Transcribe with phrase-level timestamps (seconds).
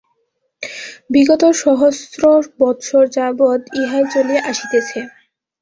[1.09, 2.21] বিগত সহস্র
[2.59, 4.99] বৎসর যাবৎ ইহাই চলিয়া আসিতেছে।